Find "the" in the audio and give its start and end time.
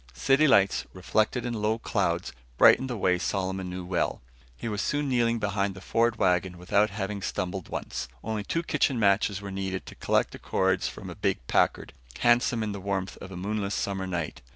2.89-2.97, 5.75-5.79, 10.31-10.39, 12.71-12.81